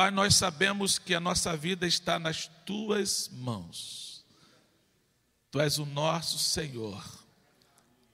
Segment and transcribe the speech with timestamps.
[0.00, 4.24] Pai, nós sabemos que a nossa vida está nas tuas mãos.
[5.50, 7.04] Tu és o nosso Senhor,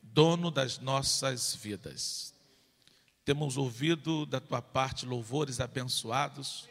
[0.02, 2.34] dono das nossas vidas.
[3.24, 6.68] Temos ouvido da tua parte louvores abençoados,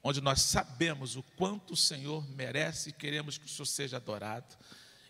[0.00, 4.56] onde nós sabemos o quanto o Senhor merece e queremos que o Senhor seja adorado,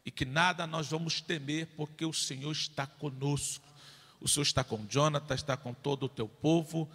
[0.02, 3.70] e que nada nós vamos temer, porque o Senhor está conosco.
[4.18, 6.90] O Senhor está com Jonathan, está com todo o teu povo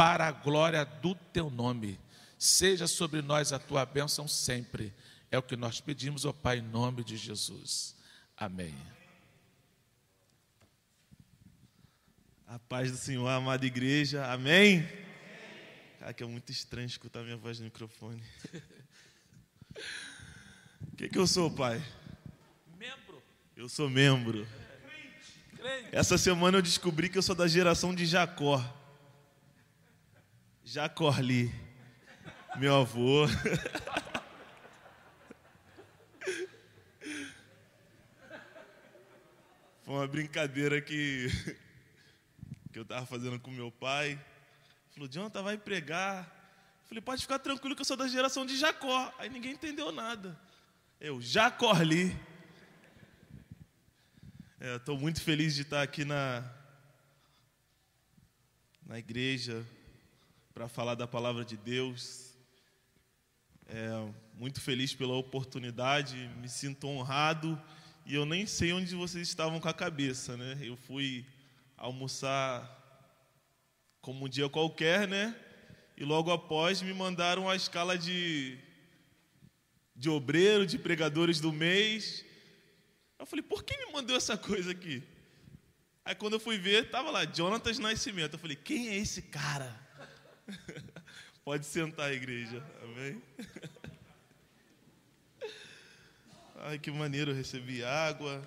[0.00, 2.00] para a glória do teu nome.
[2.38, 4.94] Seja sobre nós a tua bênção sempre.
[5.30, 7.94] É o que nós pedimos, ó Pai, em nome de Jesus.
[8.34, 8.74] Amém.
[12.46, 14.24] A paz do Senhor, amada igreja.
[14.24, 14.88] Amém.
[15.98, 18.22] Cara, que é muito estranho escutar minha voz no microfone.
[20.80, 21.78] O que, que eu sou, pai?
[22.78, 23.22] Membro.
[23.54, 24.48] Eu sou membro.
[25.92, 28.79] Essa semana eu descobri que eu sou da geração de Jacó.
[30.72, 31.52] Jacorli,
[32.56, 33.26] meu avô.
[39.82, 41.26] Foi uma brincadeira que,
[42.72, 44.16] que eu estava fazendo com meu pai.
[44.90, 46.32] Falou, Jonathan, vai pregar.
[46.86, 49.12] Falei, pode ficar tranquilo que eu sou da geração de Jacó.
[49.18, 50.40] Aí ninguém entendeu nada.
[51.00, 52.16] Eu, Jacorli.
[54.60, 56.48] É, Estou muito feliz de estar aqui na,
[58.86, 59.66] na igreja,
[60.60, 62.34] para falar da palavra de Deus.
[63.66, 67.58] É, muito feliz pela oportunidade, me sinto honrado
[68.04, 70.58] e eu nem sei onde vocês estavam com a cabeça, né?
[70.60, 71.24] Eu fui
[71.78, 72.60] almoçar
[74.02, 75.34] como um dia qualquer, né?
[75.96, 78.58] E logo após me mandaram a escala de
[79.96, 82.22] de obreiro, de pregadores do mês.
[83.18, 85.02] Eu falei, por que me mandou essa coisa aqui?
[86.04, 88.34] Aí quando eu fui ver, tava lá, Jonatas Nascimento.
[88.34, 89.88] Eu falei, quem é esse cara?
[91.44, 92.64] Pode sentar, igreja.
[92.82, 93.22] Amém?
[96.62, 98.46] Ai, que maneiro, recebi água.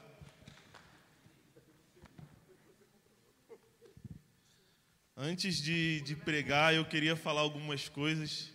[5.16, 8.52] Antes de, de pregar, eu queria falar algumas coisas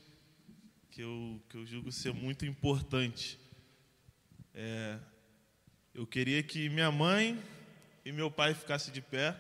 [0.91, 3.39] que eu, que eu julgo ser muito importante.
[4.55, 4.99] É,
[5.95, 7.41] eu queria que minha mãe
[8.05, 9.37] e meu pai ficassem de pé,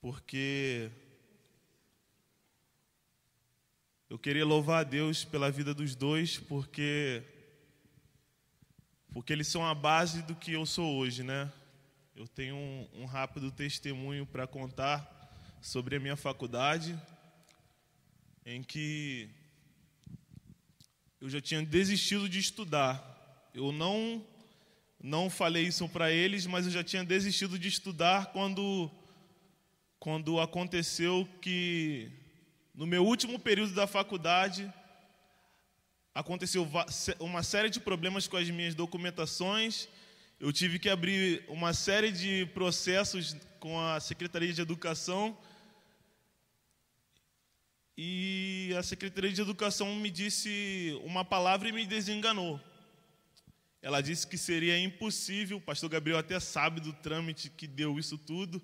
[0.00, 0.90] porque
[4.10, 7.22] eu queria louvar a Deus pela vida dos dois, porque
[9.12, 11.52] porque eles são a base do que eu sou hoje, né?
[12.16, 16.98] Eu tenho um, um rápido testemunho para contar sobre a minha faculdade,
[18.46, 19.28] em que
[21.20, 23.50] eu já tinha desistido de estudar.
[23.52, 24.24] Eu não
[25.00, 28.90] não falei isso para eles, mas eu já tinha desistido de estudar quando
[29.98, 32.10] quando aconteceu que
[32.78, 34.72] no meu último período da faculdade
[36.14, 36.64] aconteceu
[37.18, 39.88] uma série de problemas com as minhas documentações.
[40.38, 45.36] Eu tive que abrir uma série de processos com a Secretaria de Educação.
[47.96, 52.60] E a Secretaria de Educação me disse uma palavra e me desenganou.
[53.82, 58.16] Ela disse que seria impossível, o pastor Gabriel até sabe do trâmite que deu isso
[58.16, 58.62] tudo.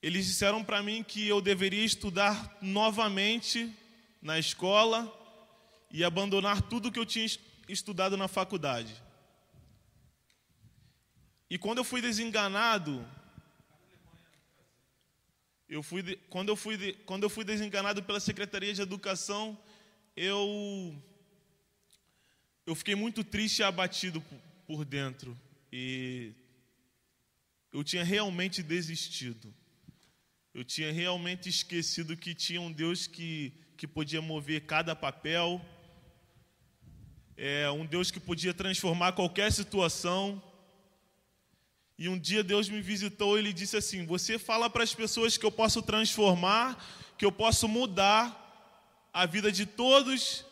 [0.00, 3.74] Eles disseram para mim que eu deveria estudar novamente
[4.22, 5.12] na escola
[5.90, 7.26] e abandonar tudo que eu tinha
[7.68, 8.94] estudado na faculdade.
[11.50, 13.04] E quando eu fui desenganado,
[15.68, 19.58] eu fui, quando, eu fui, quando eu fui desenganado pela Secretaria de Educação,
[20.16, 20.94] eu,
[22.66, 25.38] eu fiquei muito triste e abatido por, por dentro.
[25.72, 26.32] E
[27.72, 29.54] eu tinha realmente desistido.
[30.54, 35.60] Eu tinha realmente esquecido que tinha um Deus que, que podia mover cada papel,
[37.36, 40.42] é um Deus que podia transformar qualquer situação.
[41.96, 45.36] E um dia Deus me visitou e ele disse assim: Você fala para as pessoas
[45.36, 46.84] que eu posso transformar,
[47.16, 48.44] que eu posso mudar
[49.12, 50.44] a vida de todos,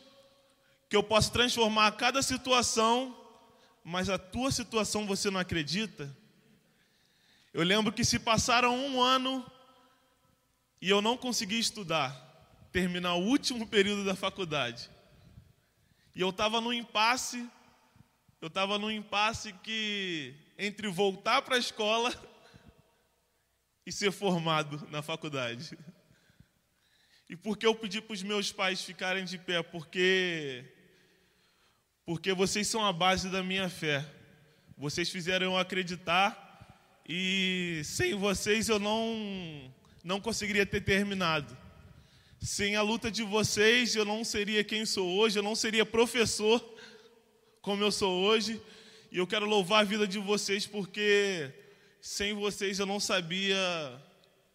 [0.88, 3.16] que eu posso transformar cada situação,
[3.82, 6.16] mas a tua situação você não acredita?
[7.52, 9.44] Eu lembro que se passaram um ano
[10.80, 12.14] e eu não consegui estudar,
[12.72, 14.90] terminar o último período da faculdade.
[16.14, 17.48] E eu estava no impasse,
[18.40, 22.14] eu estava no impasse que entre voltar para a escola
[23.84, 25.76] e ser formado na faculdade.
[27.28, 29.62] E por que eu pedi para os meus pais ficarem de pé?
[29.62, 30.64] Porque
[32.04, 34.08] porque vocês são a base da minha fé.
[34.78, 36.44] Vocês fizeram eu acreditar
[37.08, 39.74] e sem vocês eu não
[40.06, 41.58] não conseguiria ter terminado.
[42.40, 46.64] Sem a luta de vocês, eu não seria quem sou hoje, eu não seria professor
[47.60, 48.62] como eu sou hoje.
[49.10, 51.50] E eu quero louvar a vida de vocês porque
[52.00, 53.58] sem vocês eu não sabia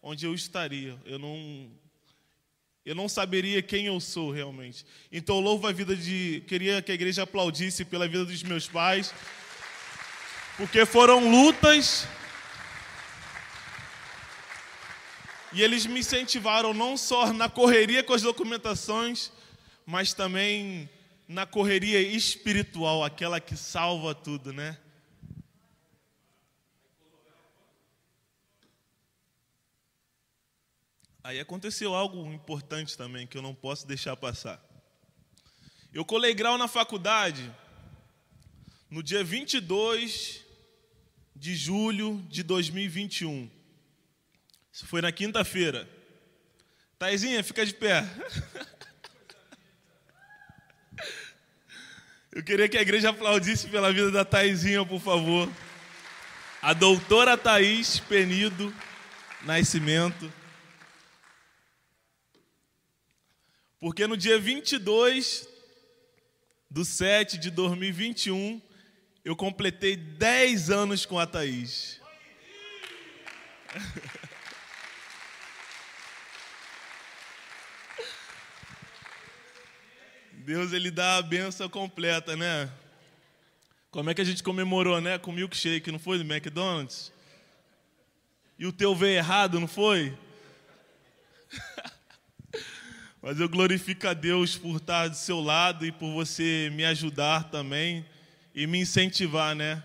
[0.01, 0.97] onde eu estaria.
[1.05, 1.69] Eu não
[2.85, 4.85] eu não saberia quem eu sou realmente.
[5.11, 9.13] Então louvo a vida de queria que a igreja aplaudisse pela vida dos meus pais.
[10.55, 12.07] Porque foram lutas
[15.53, 19.31] E eles me incentivaram não só na correria com as documentações,
[19.85, 20.89] mas também
[21.27, 24.77] na correria espiritual, aquela que salva tudo, né?
[31.23, 34.59] Aí aconteceu algo importante também que eu não posso deixar passar.
[35.93, 37.53] Eu colei grau na faculdade
[38.89, 40.43] no dia 22
[41.35, 43.60] de julho de 2021.
[44.71, 45.87] Isso foi na quinta-feira.
[46.97, 48.05] Taizinha, fica de pé.
[52.31, 55.51] Eu queria que a igreja aplaudisse pela vida da Taizinha, por favor.
[56.61, 58.73] A doutora Thaís Penido
[59.41, 60.31] Nascimento.
[63.81, 65.49] Porque no dia 22
[66.69, 68.61] do 7 de 2021,
[69.25, 71.99] eu completei 10 anos com a Thaís.
[80.51, 82.69] Deus ele dá a benção completa, né?
[83.89, 85.17] Como é que a gente comemorou, né?
[85.17, 87.09] Com milkshake, não foi do McDonald's?
[88.59, 90.13] E o teu veio errado, não foi?
[93.21, 97.49] Mas eu glorifico a Deus por estar do seu lado e por você me ajudar
[97.49, 98.05] também
[98.53, 99.81] e me incentivar, né?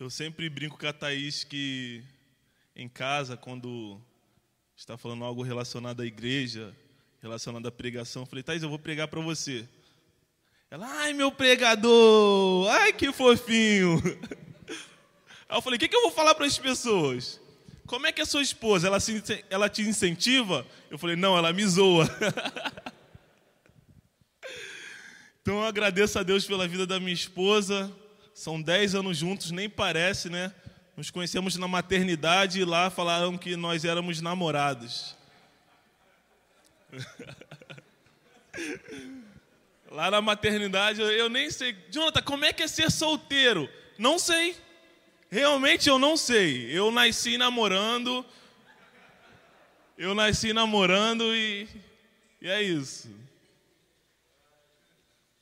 [0.00, 2.02] Eu sempre brinco com a Thaís que
[2.74, 4.00] em casa, quando
[4.76, 6.74] está falando algo relacionado à igreja,
[7.22, 8.22] relacionado à pregação.
[8.22, 9.66] Eu falei, Thais, eu vou pregar para você.
[10.70, 14.02] Ela, ai, meu pregador, ai, que fofinho.
[15.48, 17.40] Aí eu falei, o que, que eu vou falar para as pessoas?
[17.86, 18.88] Como é que é sua esposa?
[18.88, 20.66] Ela, se, ela te incentiva?
[20.90, 22.04] Eu falei, não, ela me zoa.
[25.40, 27.92] então eu agradeço a Deus pela vida da minha esposa.
[28.34, 30.52] São dez anos juntos, nem parece, né?
[30.96, 35.15] Nos conhecemos na maternidade e lá falaram que nós éramos namorados.
[39.90, 41.76] Lá na maternidade, eu nem sei.
[41.90, 43.68] Jonathan, como é que é ser solteiro?
[43.98, 44.56] Não sei.
[45.30, 46.70] Realmente eu não sei.
[46.70, 48.24] Eu nasci namorando.
[49.96, 51.68] Eu nasci namorando e,
[52.40, 53.08] e é isso.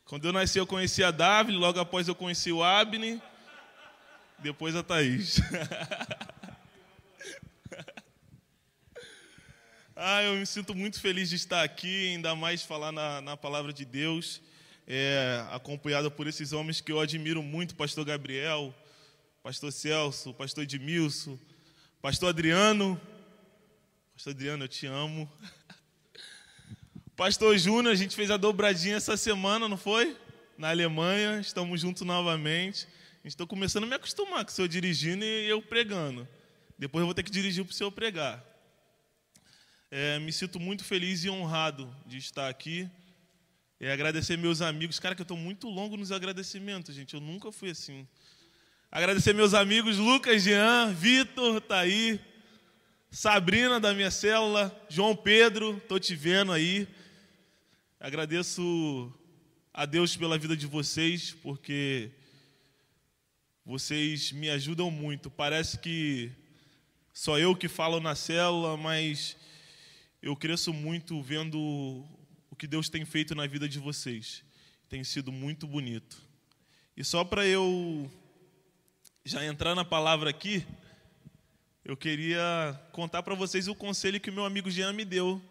[0.04, 3.20] Quando eu nasci, eu conheci a Davi, logo após eu conheci o Abne,
[4.38, 5.40] depois a Thaís.
[10.06, 13.72] Ah, eu me sinto muito feliz de estar aqui, ainda mais falar na, na palavra
[13.72, 14.38] de Deus,
[14.86, 18.74] é, acompanhado por esses homens que eu admiro muito, pastor Gabriel,
[19.42, 21.38] pastor Celso, pastor Edmilson,
[22.02, 23.00] pastor Adriano,
[24.12, 25.26] pastor Adriano, eu te amo.
[27.16, 30.14] Pastor Júnior, a gente fez a dobradinha essa semana, não foi?
[30.58, 32.86] Na Alemanha, estamos juntos novamente.
[33.24, 36.28] Estou começando a me acostumar com o senhor dirigindo e eu pregando.
[36.78, 38.53] Depois eu vou ter que dirigir para o senhor pregar.
[39.90, 42.90] É, me sinto muito feliz e honrado de estar aqui.
[43.78, 44.98] É, agradecer meus amigos.
[44.98, 47.14] Cara, que eu estou muito longo nos agradecimentos, gente.
[47.14, 48.06] Eu nunca fui assim.
[48.90, 52.20] Agradecer meus amigos Lucas, Jean, Vitor, tá aí.
[53.10, 56.88] Sabrina da minha célula, João Pedro, estou te vendo aí.
[58.00, 59.12] Agradeço
[59.72, 62.10] a Deus pela vida de vocês, porque
[63.64, 65.30] vocês me ajudam muito.
[65.30, 66.30] Parece que
[67.12, 69.36] só eu que falo na célula, mas
[70.24, 71.58] eu cresço muito vendo
[72.50, 74.42] o que Deus tem feito na vida de vocês.
[74.88, 76.16] Tem sido muito bonito.
[76.96, 78.10] E só para eu
[79.22, 80.66] já entrar na palavra aqui,
[81.84, 82.42] eu queria
[82.90, 85.42] contar para vocês o conselho que meu amigo Jean me deu.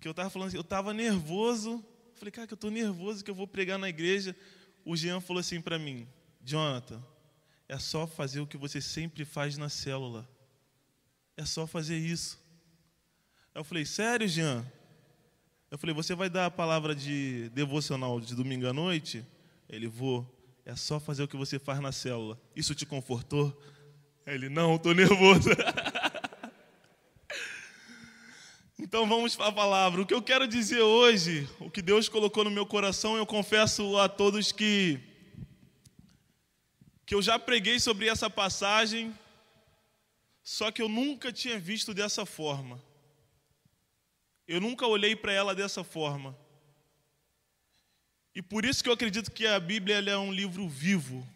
[0.00, 1.84] Que eu estava falando assim, eu estava nervoso.
[2.14, 4.36] Falei, cara, que eu estou nervoso que eu vou pregar na igreja.
[4.84, 6.06] O Jean falou assim para mim,
[6.40, 7.02] Jonathan,
[7.68, 10.28] é só fazer o que você sempre faz na célula.
[11.36, 12.43] É só fazer isso.
[13.54, 14.66] Eu falei, sério, Jean?
[15.70, 19.24] Eu falei, você vai dar a palavra de devocional de domingo à noite?
[19.68, 20.28] Ele, vou.
[20.66, 22.36] É só fazer o que você faz na célula.
[22.56, 23.56] Isso te confortou?
[24.26, 25.50] Ele, não, estou nervoso.
[28.76, 30.02] então vamos para a palavra.
[30.02, 33.96] O que eu quero dizer hoje, o que Deus colocou no meu coração, eu confesso
[33.98, 35.00] a todos que
[37.06, 39.14] que eu já preguei sobre essa passagem,
[40.42, 42.82] só que eu nunca tinha visto dessa forma.
[44.46, 46.36] Eu nunca olhei para ela dessa forma.
[48.34, 51.26] E por isso que eu acredito que a Bíblia é um livro vivo,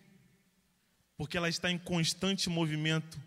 [1.16, 3.20] porque ela está em constante movimento.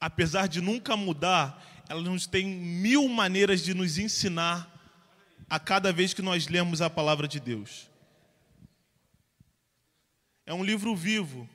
[0.00, 4.68] Apesar de nunca mudar, ela nos tem mil maneiras de nos ensinar
[5.48, 7.88] a cada vez que nós lemos a palavra de Deus.
[10.44, 11.48] É um livro vivo.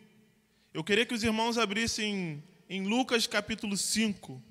[0.74, 4.41] Eu queria que os irmãos abrissem em Lucas capítulo 5.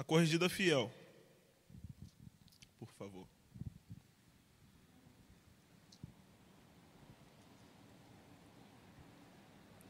[0.00, 0.90] Na corrigida fiel.
[2.78, 3.28] Por favor.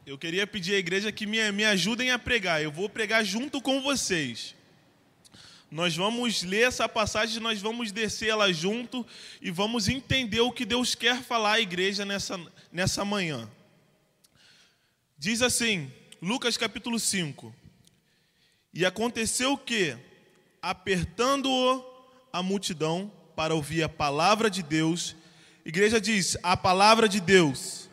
[0.05, 2.61] Eu queria pedir à igreja que me, me ajudem a pregar.
[2.61, 4.53] Eu vou pregar junto com vocês.
[5.71, 9.07] Nós vamos ler essa passagem, nós vamos descer ela junto
[9.41, 12.37] e vamos entender o que Deus quer falar à igreja nessa,
[12.69, 13.49] nessa manhã.
[15.17, 15.89] Diz assim,
[16.21, 17.60] Lucas capítulo 5.
[18.73, 19.97] E aconteceu que,
[20.61, 21.83] apertando-o
[22.31, 25.15] a multidão para ouvir a palavra de Deus,
[25.65, 27.89] igreja diz: a palavra de Deus.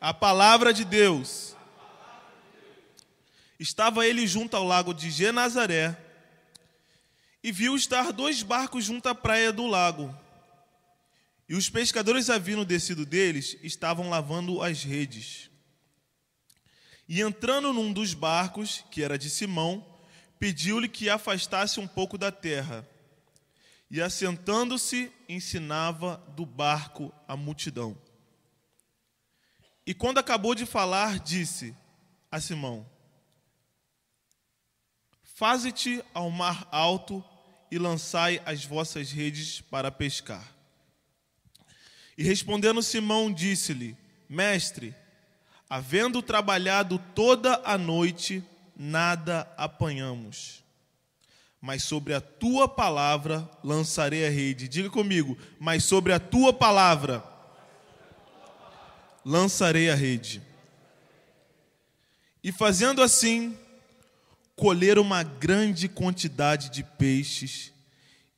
[0.00, 1.54] A palavra de Deus.
[3.58, 5.96] Estava ele junto ao lago de Genazaré
[7.42, 10.14] e viu estar dois barcos junto à praia do lago.
[11.48, 15.48] E os pescadores, havendo descido deles, estavam lavando as redes.
[17.08, 19.84] E entrando num dos barcos, que era de Simão,
[20.38, 22.86] pediu-lhe que afastasse um pouco da terra.
[23.90, 27.96] E assentando-se, ensinava do barco a multidão.
[29.86, 31.74] E quando acabou de falar, disse
[32.30, 32.84] a Simão:
[35.22, 37.24] Faze-te ao mar alto
[37.70, 40.56] e lançai as vossas redes para pescar.
[42.18, 43.96] E respondendo Simão, disse-lhe:
[44.28, 44.94] Mestre,
[45.68, 48.42] Havendo trabalhado toda a noite,
[48.76, 50.62] nada apanhamos.
[51.60, 54.68] Mas sobre a tua palavra lançarei a rede.
[54.68, 57.24] Diga comigo, mas sobre a tua palavra
[59.24, 60.40] lançarei a rede.
[62.44, 63.58] E fazendo assim,
[64.54, 67.72] colheram uma grande quantidade de peixes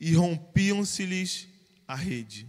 [0.00, 1.46] e rompiam-se-lhes
[1.86, 2.46] a rede.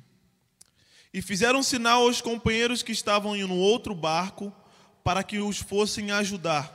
[1.14, 4.54] E fizeram sinal aos companheiros que estavam no outro barco
[5.10, 6.72] para que os fossem ajudar.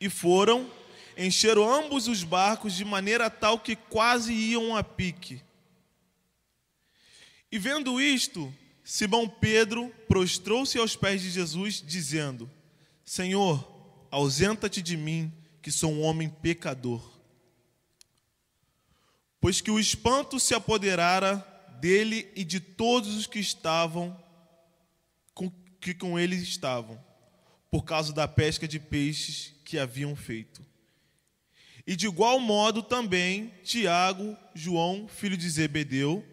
[0.00, 0.70] E foram,
[1.18, 5.42] encheram ambos os barcos de maneira tal que quase iam a pique.
[7.50, 12.48] E vendo isto, Simão Pedro prostrou-se aos pés de Jesus, dizendo:
[13.04, 13.68] Senhor,
[14.08, 17.02] ausenta-te de mim, que sou um homem pecador.
[19.40, 21.38] Pois que o espanto se apoderara
[21.80, 24.16] dele e de todos os que estavam
[25.86, 27.00] que com eles estavam,
[27.70, 30.60] por causa da pesca de peixes que haviam feito.
[31.86, 36.26] E de igual modo também Tiago, João, filho de Zebedeu,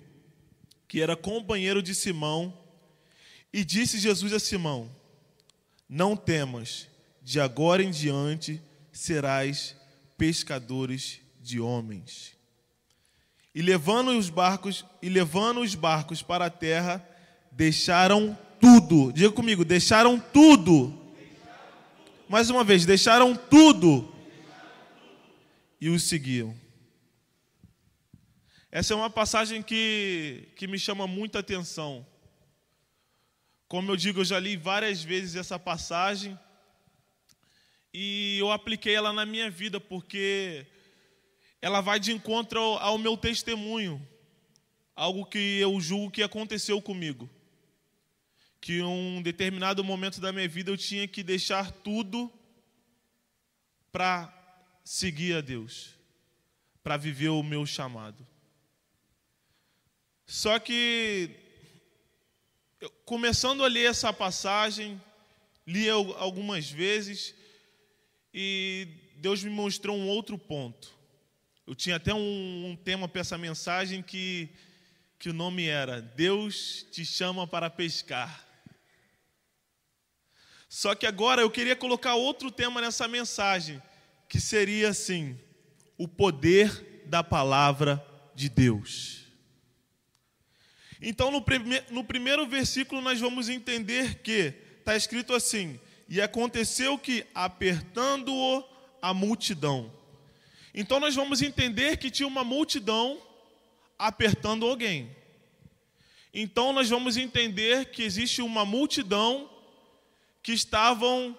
[0.87, 2.51] que era companheiro de Simão,
[3.53, 4.89] e disse Jesus a Simão:
[5.87, 6.87] Não temas,
[7.21, 8.59] de agora em diante
[8.91, 9.75] serás
[10.17, 12.35] pescadores de homens.
[13.53, 17.07] E levando os barcos, e levando os barcos para a terra,
[17.51, 19.11] deixaram tudo.
[19.11, 20.97] Diga comigo, deixaram tudo.
[22.29, 24.09] Mais uma vez, deixaram tudo
[25.81, 26.57] e os seguiam.
[28.71, 32.07] Essa é uma passagem que, que me chama muita atenção.
[33.67, 36.39] Como eu digo, eu já li várias vezes essa passagem
[37.93, 40.65] e eu apliquei ela na minha vida porque
[41.61, 44.01] ela vai de encontro ao, ao meu testemunho,
[44.95, 47.29] algo que eu julgo que aconteceu comigo
[48.63, 52.31] que um determinado momento da minha vida eu tinha que deixar tudo
[53.91, 54.33] para
[54.85, 55.89] seguir a Deus,
[56.81, 58.25] para viver o meu chamado.
[60.25, 61.31] Só que,
[63.03, 64.99] começando a ler essa passagem,
[65.67, 67.35] li algumas vezes
[68.33, 70.89] e Deus me mostrou um outro ponto.
[71.67, 74.47] Eu tinha até um, um tema para essa mensagem que,
[75.19, 78.52] que o nome era Deus te chama para pescar.
[80.75, 83.79] Só que agora eu queria colocar outro tema nessa mensagem,
[84.27, 85.39] que seria assim:
[85.99, 88.03] o poder da palavra
[88.33, 89.27] de Deus.
[90.99, 96.97] Então, no, prime no primeiro versículo, nós vamos entender que está escrito assim: E aconteceu
[96.97, 98.63] que, apertando-o
[98.99, 99.93] a multidão.
[100.73, 103.21] Então, nós vamos entender que tinha uma multidão
[103.95, 105.15] apertando alguém.
[106.33, 109.52] Então nós vamos entender que existe uma multidão
[110.43, 111.35] que estavam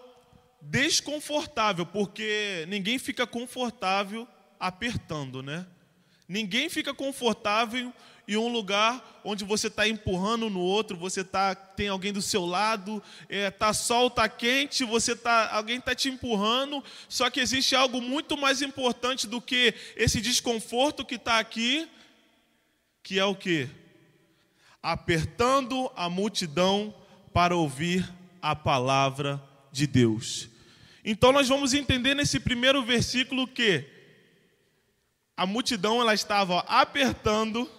[0.63, 4.27] desconfortável, porque ninguém fica confortável
[4.59, 5.67] apertando, né?
[6.27, 7.93] Ninguém fica confortável
[8.27, 12.47] em um lugar onde você está empurrando no outro, você tá, tem alguém do seu
[12.47, 16.83] lado, é, tá sol, tá quente, você tá, alguém está te empurrando.
[17.07, 21.87] Só que existe algo muito mais importante do que esse desconforto que está aqui,
[23.03, 23.69] que é o que?
[24.83, 26.95] Apertando a multidão
[27.35, 28.11] para ouvir
[28.45, 30.51] a palavra de Deus.
[31.03, 33.83] Então nós vamos entender nesse primeiro versículo que
[35.35, 37.71] a multidão ela estava apertando,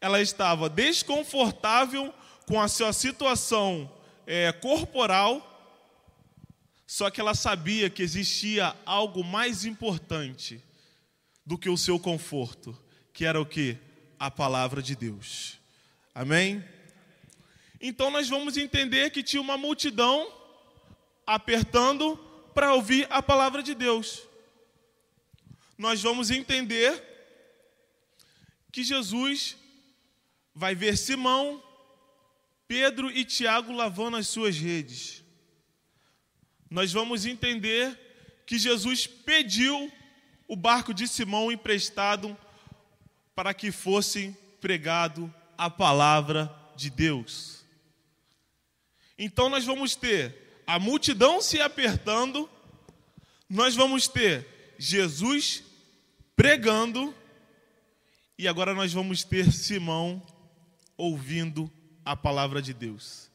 [0.00, 2.12] ela estava desconfortável
[2.48, 3.88] com a sua situação
[4.26, 5.52] é, corporal,
[6.84, 10.60] só que ela sabia que existia algo mais importante
[11.46, 12.76] do que o seu conforto,
[13.12, 13.78] que era o que?
[14.18, 15.60] A palavra de Deus.
[16.12, 16.73] Amém?
[17.86, 20.26] Então nós vamos entender que tinha uma multidão
[21.26, 22.16] apertando
[22.54, 24.22] para ouvir a palavra de Deus.
[25.76, 27.02] Nós vamos entender
[28.72, 29.58] que Jesus
[30.54, 31.62] vai ver Simão,
[32.66, 35.22] Pedro e Tiago lavando as suas redes.
[36.70, 38.00] Nós vamos entender
[38.46, 39.92] que Jesus pediu
[40.48, 42.34] o barco de Simão emprestado
[43.34, 47.63] para que fosse pregado a palavra de Deus.
[49.18, 52.48] Então nós vamos ter a multidão se apertando,
[53.48, 55.62] nós vamos ter Jesus
[56.36, 57.14] pregando,
[58.36, 60.20] e agora nós vamos ter Simão
[60.96, 61.70] ouvindo
[62.04, 63.30] a palavra de Deus.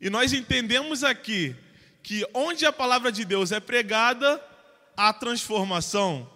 [0.00, 1.54] E nós entendemos aqui
[2.02, 4.42] que onde a palavra de Deus é pregada,
[4.96, 6.28] há transformação.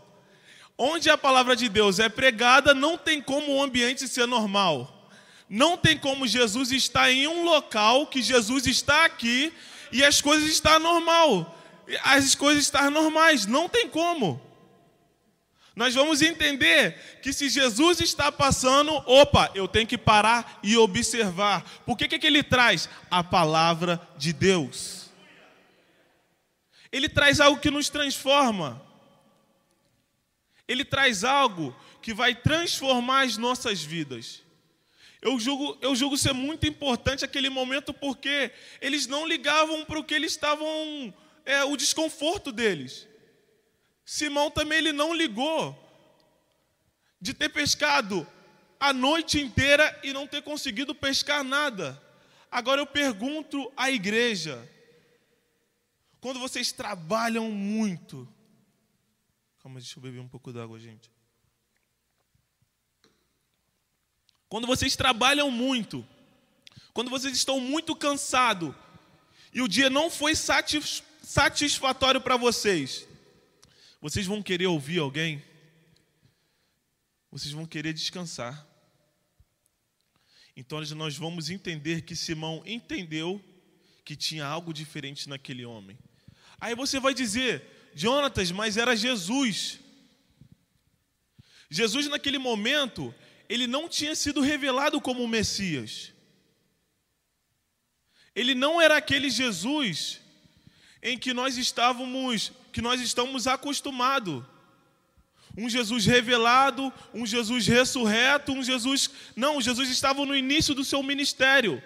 [0.77, 4.94] Onde a palavra de Deus é pregada, não tem como o ambiente ser normal.
[5.49, 9.53] Não tem como Jesus estar em um local que Jesus está aqui
[9.93, 11.59] e as coisas estão normal.
[12.03, 14.41] As coisas estão normais, não tem como.
[15.77, 21.65] Nós vamos entender que se Jesus está passando, opa, eu tenho que parar e observar.
[21.85, 22.89] Por que, que, ele traz?
[23.11, 25.11] A palavra de Deus.
[26.93, 28.81] Ele traz algo que nos transforma.
[30.69, 34.44] Ele traz algo que vai transformar as nossas vidas.
[35.25, 40.05] Eu julgo, eu julgo ser muito importante aquele momento porque eles não ligavam para o
[40.05, 40.69] que eles estavam,
[41.47, 43.09] é, o desconforto deles.
[44.05, 45.75] Simão também ele não ligou
[47.19, 48.27] de ter pescado
[48.79, 51.99] a noite inteira e não ter conseguido pescar nada.
[52.51, 54.71] Agora eu pergunto à igreja:
[56.21, 58.29] quando vocês trabalham muito,
[59.63, 61.14] calma, deixa eu beber um pouco d'água, gente.
[64.49, 66.07] Quando vocês trabalham muito,
[66.93, 68.75] quando vocês estão muito cansados
[69.53, 73.07] e o dia não foi satisfatório para vocês,
[74.01, 75.43] vocês vão querer ouvir alguém?
[77.31, 78.67] Vocês vão querer descansar.
[80.57, 83.43] Então nós vamos entender que Simão entendeu
[84.05, 85.99] que tinha algo diferente naquele homem.
[86.61, 89.81] Aí você vai dizer, Jonatas, mas era Jesus.
[91.71, 93.13] Jesus naquele momento,
[93.49, 96.13] ele não tinha sido revelado como o Messias.
[98.35, 100.21] Ele não era aquele Jesus
[101.03, 104.43] em que nós estávamos, que nós estamos acostumados.
[105.57, 109.09] Um Jesus revelado, um Jesus ressurreto, um Jesus.
[109.37, 111.81] Não, Jesus estava no início do seu ministério.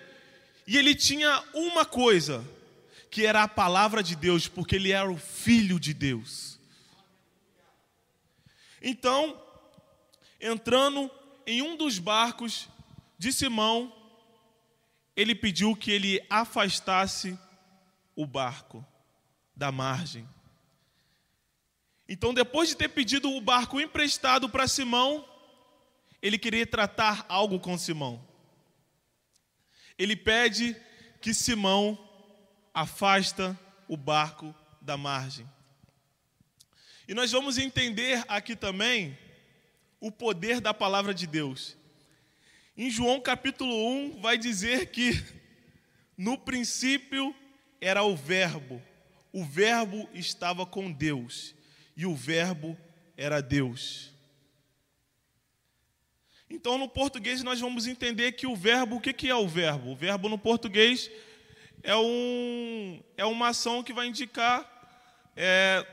[0.66, 2.44] E ele tinha uma coisa,
[3.10, 6.58] que era a palavra de Deus, porque ele era o filho de Deus.
[8.80, 9.42] Então,
[10.40, 11.10] entrando
[11.48, 12.68] em um dos barcos
[13.18, 13.90] de Simão,
[15.16, 17.38] ele pediu que ele afastasse
[18.14, 18.86] o barco
[19.56, 20.28] da margem.
[22.06, 25.26] Então, depois de ter pedido o barco emprestado para Simão,
[26.20, 28.22] ele queria tratar algo com Simão.
[29.98, 30.76] Ele pede
[31.18, 31.98] que Simão
[32.74, 33.58] afasta
[33.88, 35.48] o barco da margem.
[37.08, 39.16] E nós vamos entender aqui também
[40.00, 41.76] o poder da palavra de Deus.
[42.76, 45.22] Em João capítulo 1 vai dizer que
[46.16, 47.34] no princípio
[47.80, 48.82] era o Verbo,
[49.32, 51.54] o Verbo estava com Deus
[51.96, 52.76] e o Verbo
[53.16, 54.12] era Deus.
[56.50, 59.90] Então, no português, nós vamos entender que o verbo, o que é o verbo?
[59.90, 61.10] O verbo no português
[61.82, 64.66] é, um, é uma ação que vai indicar,
[65.36, 65.86] é,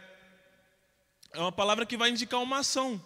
[1.33, 3.03] é uma palavra que vai indicar uma ação.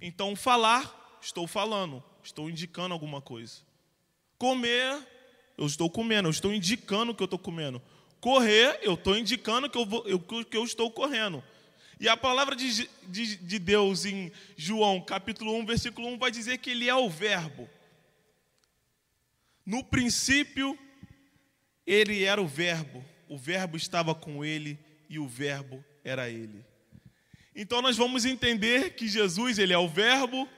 [0.00, 3.62] Então, falar estou falando, estou indicando alguma coisa.
[4.36, 4.98] Comer,
[5.56, 7.80] eu estou comendo, eu estou indicando que eu estou comendo.
[8.20, 11.42] Correr, eu estou indicando que eu, vou, eu, que eu estou correndo.
[12.00, 16.58] E a palavra de, de, de Deus em João, capítulo 1, versículo 1, vai dizer
[16.58, 17.68] que ele é o Verbo.
[19.64, 20.78] No princípio,
[21.86, 24.78] ele era o Verbo, o Verbo estava com ele
[25.08, 26.64] e o Verbo era ele.
[27.54, 30.48] Então nós vamos entender que Jesus, ele é o Verbo,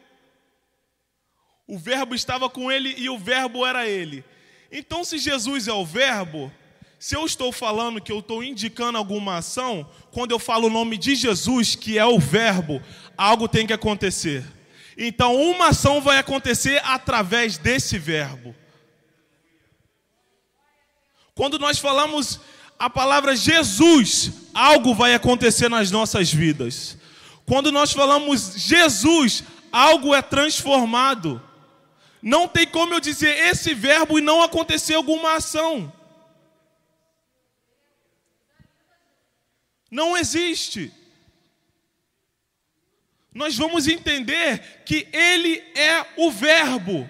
[1.66, 4.24] o Verbo estava com ele e o Verbo era ele.
[4.70, 6.52] Então, se Jesus é o Verbo,
[6.98, 10.96] se eu estou falando que eu estou indicando alguma ação, quando eu falo o nome
[10.96, 12.80] de Jesus, que é o Verbo,
[13.16, 14.44] algo tem que acontecer.
[14.96, 18.54] Então, uma ação vai acontecer através desse Verbo.
[21.34, 22.40] Quando nós falamos
[22.78, 26.96] a palavra Jesus, algo vai acontecer nas nossas vidas.
[27.44, 31.42] Quando nós falamos Jesus, algo é transformado.
[32.22, 35.92] Não tem como eu dizer esse verbo e não acontecer alguma ação.
[39.90, 40.90] Não existe.
[43.32, 47.08] Nós vamos entender que Ele é o Verbo,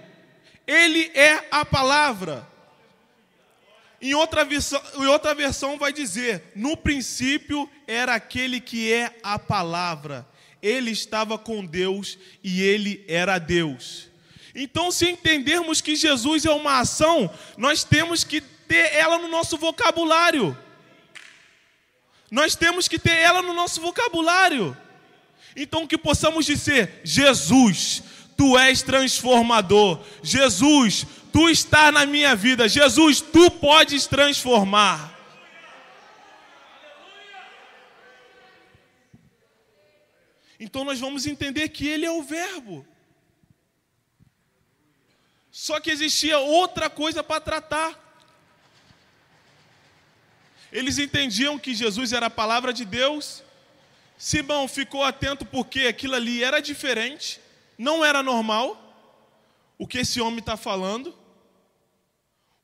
[0.67, 2.47] Ele é a palavra.
[4.01, 9.39] Em outra, versão, em outra versão vai dizer: no princípio era aquele que é a
[9.39, 10.27] palavra,
[10.63, 14.09] ele estava com Deus e ele era Deus.
[14.55, 19.59] Então, se entendermos que Jesus é uma ação, nós temos que ter ela no nosso
[19.59, 20.57] vocabulário.
[22.31, 24.77] Nós temos que ter ela no nosso vocabulário.
[25.55, 28.03] Então, que possamos dizer: Jesus,
[28.37, 30.01] tu és transformador.
[30.23, 32.67] Jesus, tu estás na minha vida.
[32.67, 35.15] Jesus, tu podes transformar.
[40.59, 42.87] Então, nós vamos entender que Ele é o Verbo.
[45.51, 47.93] Só que existia outra coisa para tratar.
[50.73, 53.45] Eles entendiam que Jesus era a palavra de Deus.
[54.17, 57.39] Simão ficou atento porque aquilo ali era diferente,
[57.77, 58.83] não era normal.
[59.77, 61.26] O que esse homem está falando,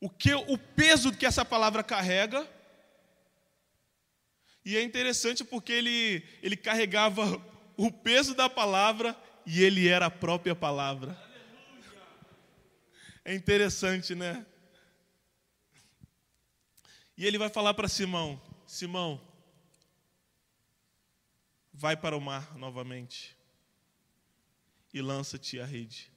[0.02, 2.44] o que o peso que essa palavra carrega.
[4.64, 7.40] E é interessante porque ele, ele carregava
[7.76, 11.16] o peso da palavra e ele era a própria palavra.
[13.24, 14.44] É interessante, né?
[17.16, 19.20] E ele vai falar para Simão: Simão,
[21.72, 23.36] vai para o mar novamente
[24.92, 26.11] e lança-te à rede.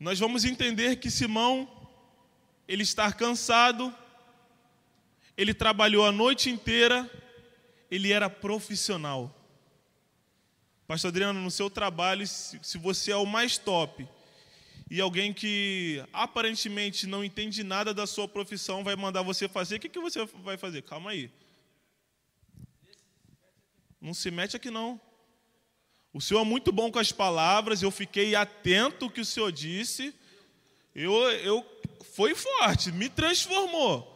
[0.00, 1.70] Nós vamos entender que Simão,
[2.66, 3.94] ele está cansado,
[5.36, 7.08] ele trabalhou a noite inteira,
[7.90, 9.30] ele era profissional.
[10.86, 14.08] Pastor Adriano, no seu trabalho, se você é o mais top,
[14.90, 19.80] e alguém que aparentemente não entende nada da sua profissão vai mandar você fazer, o
[19.80, 20.80] que, que você vai fazer?
[20.80, 21.30] Calma aí.
[24.00, 24.98] Não se mete aqui não.
[26.12, 29.52] O Senhor é muito bom com as palavras, eu fiquei atento ao que o Senhor
[29.52, 30.12] disse.
[30.94, 31.64] Eu, eu
[32.14, 34.06] foi forte, me transformou.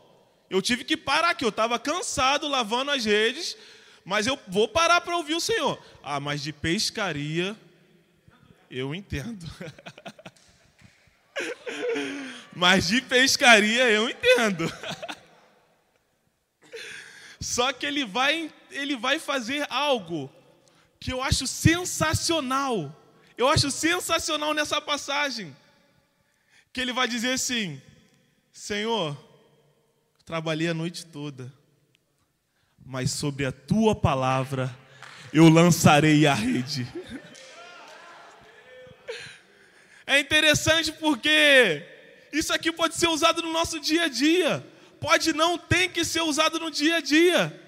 [0.51, 3.57] Eu tive que parar aqui, eu estava cansado lavando as redes,
[4.05, 5.81] mas eu vou parar para ouvir o Senhor.
[6.03, 7.57] Ah, mas de pescaria
[8.71, 9.47] eu entendo.
[12.55, 14.73] Mas de pescaria eu entendo.
[17.41, 20.31] Só que ele vai, ele vai fazer algo
[21.05, 22.99] que eu acho sensacional.
[23.37, 25.55] Eu acho sensacional nessa passagem.
[26.73, 27.79] Que ele vai dizer assim:
[28.51, 29.15] Senhor,
[30.25, 31.53] trabalhei a noite toda,
[32.83, 34.75] mas sobre a tua palavra
[35.31, 36.91] eu lançarei a rede.
[40.07, 41.83] É interessante porque
[42.31, 44.63] isso aqui pode ser usado no nosso dia a dia.
[45.01, 47.64] Pode não, tem que ser usado no dia a dia.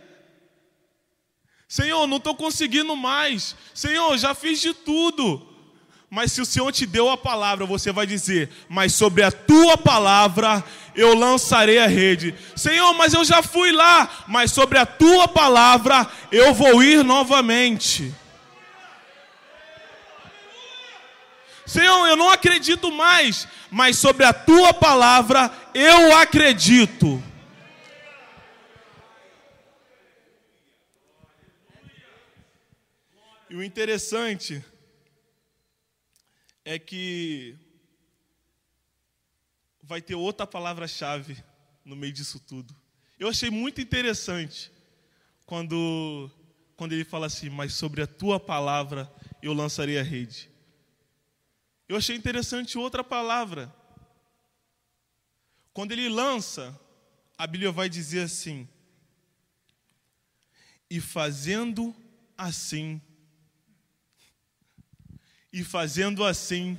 [1.68, 3.56] Senhor, não estou conseguindo mais.
[3.74, 5.54] Senhor, já fiz de tudo.
[6.08, 9.76] Mas se o Senhor te deu a palavra, você vai dizer: Mas sobre a tua
[9.76, 12.34] palavra eu lançarei a rede.
[12.54, 14.08] Senhor, mas eu já fui lá.
[14.28, 18.14] Mas sobre a tua palavra eu vou ir novamente.
[21.66, 27.20] Senhor, eu não acredito mais, mas sobre a tua palavra eu acredito.
[33.48, 34.64] E o interessante
[36.64, 37.56] é que
[39.80, 41.42] vai ter outra palavra-chave
[41.84, 42.74] no meio disso tudo.
[43.18, 44.72] Eu achei muito interessante
[45.44, 46.28] quando,
[46.76, 50.50] quando ele fala assim: Mas sobre a tua palavra eu lançarei a rede.
[51.88, 53.72] Eu achei interessante outra palavra.
[55.72, 56.78] Quando ele lança,
[57.38, 58.68] a Bíblia vai dizer assim:
[60.90, 61.94] e fazendo
[62.36, 63.00] assim,
[65.56, 66.78] e fazendo assim,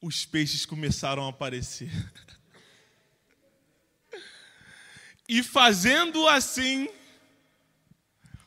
[0.00, 1.90] os peixes começaram a aparecer.
[5.28, 6.88] e fazendo assim,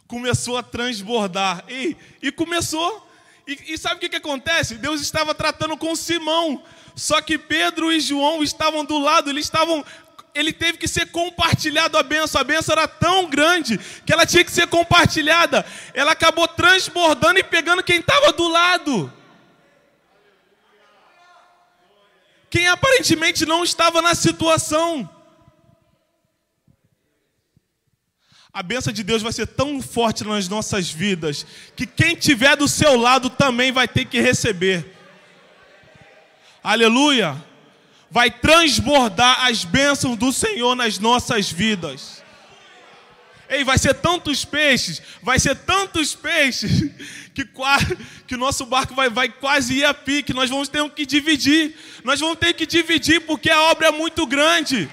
[0.07, 1.63] começou a transbordar.
[1.69, 3.07] E, e começou.
[3.45, 4.79] E, e sabe o que, que acontece?
[4.79, 6.65] Deus estava tratando com Simão.
[6.95, 9.85] Só que Pedro e João estavam do lado, eles estavam.
[10.33, 12.39] Ele teve que ser compartilhado a benção.
[12.39, 15.65] A benção era tão grande que ela tinha que ser compartilhada.
[15.93, 19.11] Ela acabou transbordando e pegando quem estava do lado.
[22.49, 25.09] Quem aparentemente não estava na situação.
[28.51, 32.67] A benção de Deus vai ser tão forte nas nossas vidas que quem tiver do
[32.67, 34.95] seu lado também vai ter que receber.
[36.63, 37.48] Aleluia!
[38.11, 42.23] Vai transbordar as bênçãos do Senhor nas nossas vidas.
[43.49, 46.91] Ei, vai ser tantos peixes, vai ser tantos peixes
[47.33, 47.47] que,
[48.27, 50.33] que nosso barco vai, vai quase ir a pique.
[50.33, 51.75] Nós vamos ter que dividir.
[52.03, 54.89] Nós vamos ter que dividir porque a obra é muito grande.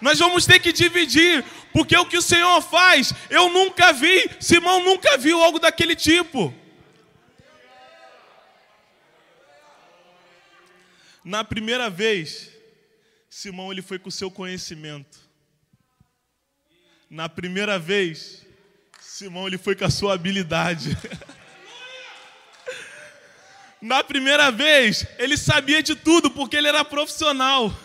[0.00, 4.84] Nós vamos ter que dividir, porque o que o Senhor faz, eu nunca vi, Simão
[4.84, 6.54] nunca viu algo daquele tipo.
[11.28, 12.48] Na primeira vez,
[13.28, 15.18] Simão ele foi com o seu conhecimento.
[17.10, 18.46] Na primeira vez,
[18.98, 20.96] Simão ele foi com a sua habilidade.
[23.78, 27.78] Na primeira vez, ele sabia de tudo porque ele era profissional.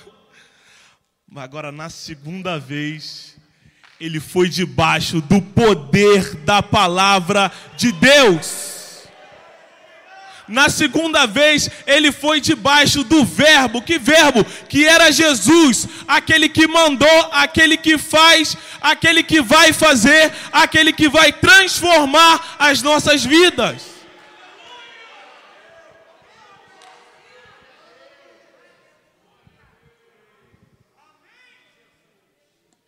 [1.27, 3.36] Mas agora na segunda vez,
[3.99, 8.72] ele foi debaixo do poder da palavra de Deus.
[10.47, 14.43] Na segunda vez, ele foi debaixo do verbo, que verbo?
[14.67, 21.08] Que era Jesus, aquele que mandou, aquele que faz, aquele que vai fazer, aquele que
[21.08, 23.93] vai transformar as nossas vidas.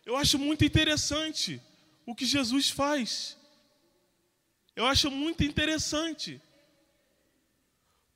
[0.04, 1.60] Eu acho muito interessante
[2.04, 3.36] o que Jesus faz.
[4.76, 6.40] Eu acho muito interessante.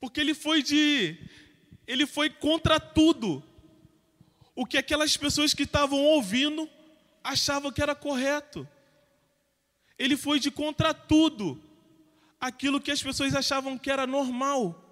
[0.00, 1.16] Porque ele foi de
[1.86, 3.42] ele foi contra tudo.
[4.54, 6.68] O que aquelas pessoas que estavam ouvindo
[7.22, 8.66] achavam que era correto.
[9.98, 11.62] Ele foi de contra tudo.
[12.40, 14.86] Aquilo que as pessoas achavam que era normal.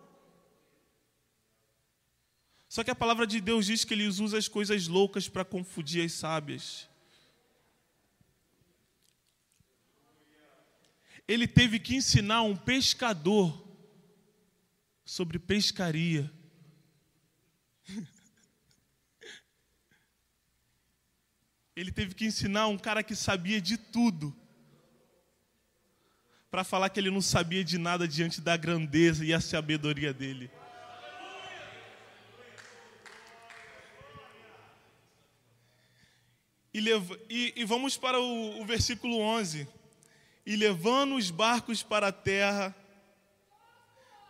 [2.68, 6.04] Só que a palavra de Deus diz que ele usa as coisas loucas para confundir
[6.04, 6.88] as sábias.
[11.28, 13.67] ele teve que ensinar um pescador
[15.08, 16.30] sobre pescaria.
[21.74, 24.36] Ele teve que ensinar um cara que sabia de tudo,
[26.50, 30.50] para falar que ele não sabia de nada diante da grandeza e a sabedoria dele.
[36.74, 36.80] E,
[37.30, 39.66] e, e vamos para o, o versículo 11
[40.44, 42.76] e levando os barcos para a terra,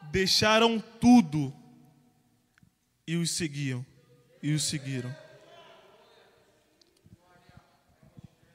[0.02, 1.54] deixaram tudo
[3.06, 3.84] e os seguiam
[4.42, 5.14] e os seguiram.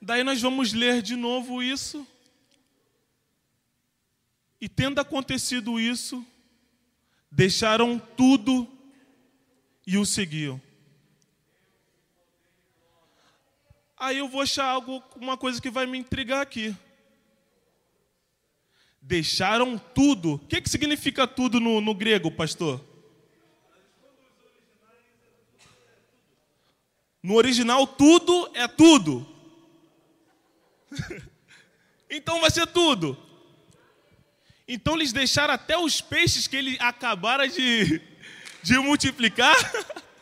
[0.01, 2.05] Daí nós vamos ler de novo isso.
[4.59, 6.25] E tendo acontecido isso,
[7.31, 8.67] deixaram tudo
[9.85, 10.61] e o seguiam.
[13.97, 16.75] Aí eu vou achar algo, uma coisa que vai me intrigar aqui
[19.03, 20.35] deixaram tudo.
[20.35, 22.81] O que, que significa tudo no, no grego, pastor?
[27.21, 29.27] No original, tudo é tudo.
[32.09, 33.17] então vai ser tudo.
[34.67, 38.01] Então eles deixaram até os peixes que ele acabara de,
[38.63, 39.55] de multiplicar.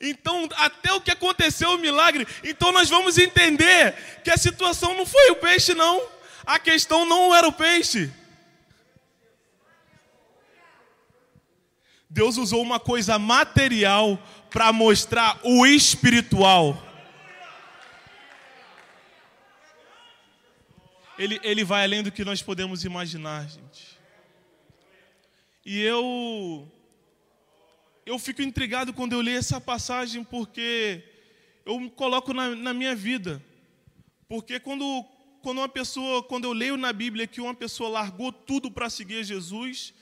[0.00, 2.24] Então, até o que aconteceu, o milagre.
[2.44, 6.00] Então, nós vamos entender que a situação não foi o peixe, não.
[6.48, 8.10] A questão não era o peixe.
[12.08, 16.82] Deus usou uma coisa material para mostrar o espiritual.
[21.18, 23.98] Ele, ele vai além do que nós podemos imaginar, gente.
[25.66, 26.66] E eu
[28.06, 31.04] eu fico intrigado quando eu leio essa passagem porque
[31.66, 33.44] eu me coloco na, na minha vida.
[34.26, 35.04] Porque quando
[35.42, 39.24] quando uma pessoa, quando eu leio na Bíblia que uma pessoa largou tudo para seguir
[39.24, 39.94] Jesus,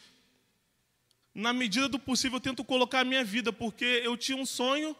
[1.34, 4.96] na medida do possível eu tento colocar a minha vida, porque eu tinha um sonho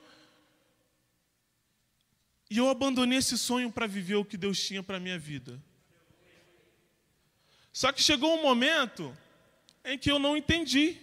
[2.51, 5.61] e eu abandonei esse sonho para viver o que Deus tinha para a minha vida.
[7.73, 9.17] Só que chegou um momento
[9.85, 10.99] em que eu não entendi.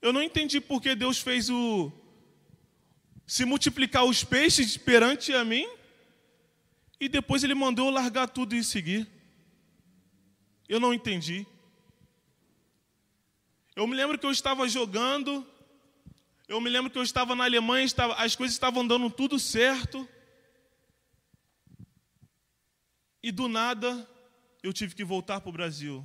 [0.00, 1.90] Eu não entendi porque Deus fez o
[3.26, 5.68] se multiplicar os peixes perante a mim
[6.98, 9.06] e depois ele mandou largar tudo e seguir.
[10.68, 11.46] Eu não entendi.
[13.74, 15.46] Eu me lembro que eu estava jogando,
[16.48, 20.08] eu me lembro que eu estava na Alemanha, estava, as coisas estavam dando tudo certo.
[23.22, 24.08] E do nada
[24.62, 26.04] eu tive que voltar para o Brasil.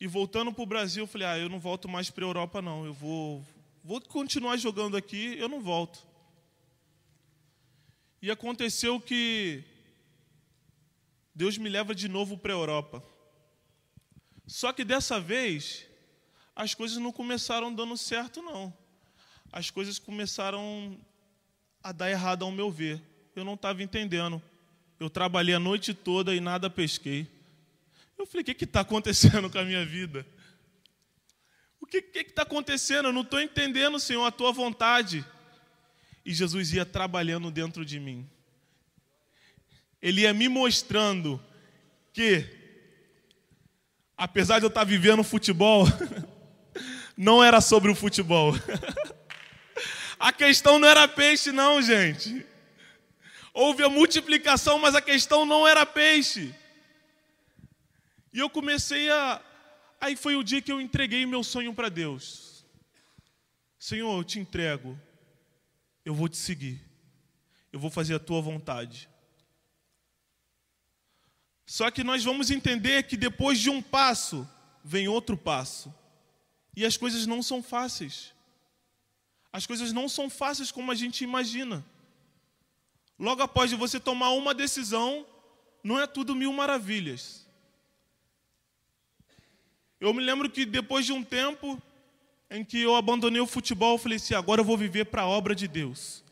[0.00, 2.62] E voltando para o Brasil, eu falei: ah, eu não volto mais para a Europa,
[2.62, 2.86] não.
[2.86, 3.46] Eu vou,
[3.84, 6.09] vou continuar jogando aqui, eu não volto.
[8.22, 9.64] E aconteceu que
[11.34, 13.02] Deus me leva de novo para a Europa.
[14.46, 15.86] Só que dessa vez,
[16.54, 18.76] as coisas não começaram dando certo, não.
[19.50, 21.00] As coisas começaram
[21.82, 23.00] a dar errado ao meu ver.
[23.34, 24.42] Eu não estava entendendo.
[24.98, 27.26] Eu trabalhei a noite toda e nada pesquei.
[28.18, 30.26] Eu falei: o que está acontecendo com a minha vida?
[31.80, 33.08] O que está acontecendo?
[33.08, 35.24] Eu não estou entendendo, Senhor, a tua vontade.
[36.24, 38.28] E Jesus ia trabalhando dentro de mim.
[40.00, 41.42] Ele ia me mostrando
[42.12, 42.60] que
[44.20, 45.86] apesar de eu estar vivendo futebol,
[47.16, 48.52] não era sobre o futebol.
[50.20, 52.44] A questão não era peixe, não, gente.
[53.54, 56.54] Houve a multiplicação, mas a questão não era peixe.
[58.30, 59.40] E eu comecei a.
[59.98, 62.66] Aí foi o dia que eu entreguei meu sonho para Deus.
[63.78, 65.00] Senhor, eu te entrego.
[66.04, 66.80] Eu vou te seguir.
[67.72, 69.08] Eu vou fazer a tua vontade.
[71.66, 74.48] Só que nós vamos entender que depois de um passo,
[74.82, 75.94] vem outro passo.
[76.76, 78.34] E as coisas não são fáceis.
[79.52, 81.84] As coisas não são fáceis como a gente imagina.
[83.18, 85.26] Logo após você tomar uma decisão,
[85.82, 87.46] não é tudo mil maravilhas.
[90.00, 91.80] Eu me lembro que depois de um tempo
[92.50, 95.26] em que eu abandonei o futebol, eu falei assim: agora eu vou viver para a
[95.26, 96.24] obra de Deus.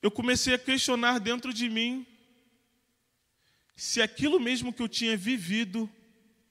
[0.00, 2.06] Eu comecei a questionar dentro de mim
[3.74, 5.90] se aquilo mesmo que eu tinha vivido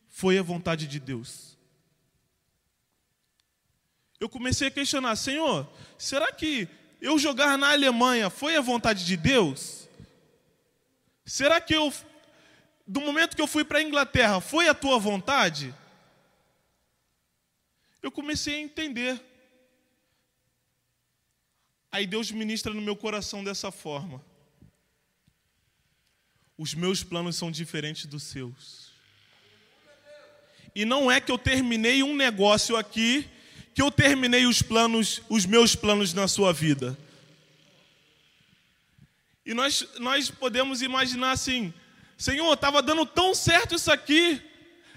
[0.08, 1.58] foi a vontade de Deus.
[4.20, 6.68] Eu comecei a questionar, Senhor, será que
[7.02, 9.90] eu jogar na Alemanha foi a vontade de Deus?
[11.26, 11.92] Será que eu,
[12.86, 15.74] do momento que eu fui para a Inglaterra, foi a tua vontade?
[18.06, 19.20] Eu comecei a entender.
[21.92, 24.24] Aí Deus ministra no meu coração dessa forma.
[26.56, 28.92] Os meus planos são diferentes dos seus.
[30.76, 33.28] E não é que eu terminei um negócio aqui,
[33.74, 36.96] que eu terminei os planos, os meus planos na sua vida.
[39.44, 41.74] E nós, nós podemos imaginar assim:
[42.16, 44.40] Senhor, estava dando tão certo isso aqui,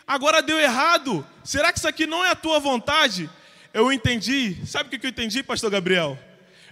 [0.09, 1.25] agora deu errado.
[1.45, 3.29] Será que isso aqui não é a tua vontade?
[3.75, 4.57] Eu entendi.
[4.67, 6.19] Sabe o que eu entendi, Pastor Gabriel?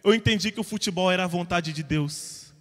[0.02, 2.54] Eu entendi que o futebol era a vontade de Deus.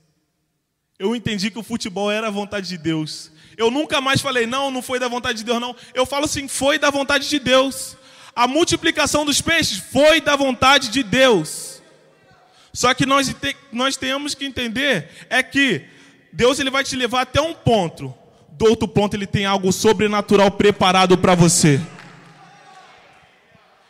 [1.00, 3.32] Eu entendi que o futebol era a vontade de Deus.
[3.58, 5.76] Eu nunca mais falei, não, não foi da vontade de Deus, não.
[5.94, 7.96] Eu falo assim, foi da vontade de Deus.
[8.36, 11.82] A multiplicação dos peixes foi da vontade de Deus.
[12.74, 13.34] Só que nós,
[13.72, 15.86] nós temos que entender é que
[16.34, 18.14] Deus ele vai te levar até um ponto.
[18.58, 21.80] Do outro ponto ele tem algo sobrenatural preparado para você.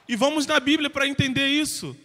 [0.07, 1.95] E vamos na Bíblia para entender isso.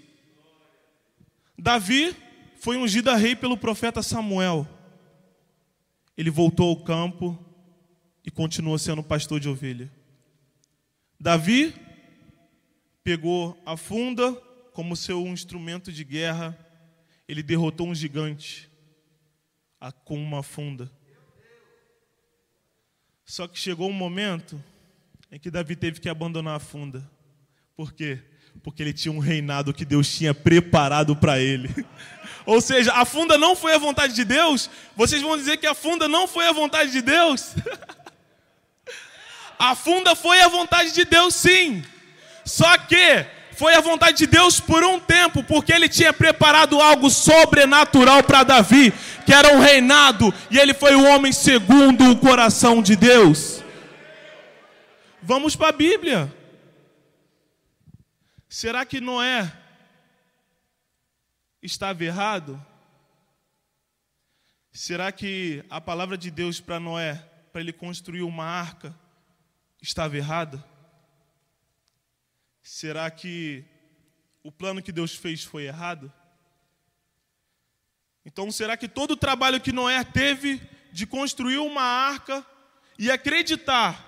[1.58, 2.14] Davi
[2.60, 4.66] foi ungido a rei pelo profeta Samuel
[6.20, 7.42] ele voltou ao campo
[8.22, 9.90] e continuou sendo pastor de ovelha.
[11.18, 11.74] Davi
[13.02, 14.30] pegou a funda
[14.74, 16.58] como seu instrumento de guerra,
[17.26, 18.70] ele derrotou um gigante
[20.04, 20.92] com uma funda.
[23.30, 24.60] Só que chegou um momento
[25.30, 27.08] em que Davi teve que abandonar a funda.
[27.76, 28.18] Por quê?
[28.60, 31.72] Porque ele tinha um reinado que Deus tinha preparado para ele.
[32.44, 34.68] Ou seja, a funda não foi a vontade de Deus?
[34.96, 37.54] Vocês vão dizer que a funda não foi a vontade de Deus?
[39.56, 41.84] a funda foi a vontade de Deus, sim.
[42.44, 43.26] Só que
[43.60, 48.42] foi a vontade de Deus por um tempo, porque ele tinha preparado algo sobrenatural para
[48.42, 48.90] Davi,
[49.26, 53.62] que era um reinado, e ele foi o homem segundo o coração de Deus.
[55.22, 56.34] Vamos para a Bíblia.
[58.48, 59.52] Será que Noé
[61.62, 62.58] estava errado?
[64.72, 68.98] Será que a palavra de Deus para Noé, para ele construir uma arca,
[69.82, 70.64] estava errada?
[72.62, 73.64] Será que
[74.42, 76.12] o plano que Deus fez foi errado?
[78.24, 80.60] Então, será que todo o trabalho que Noé teve
[80.92, 82.44] de construir uma arca
[82.98, 84.06] e acreditar